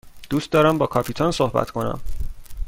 [0.29, 1.99] دوست دارم با کاپیتان صحبت کنم.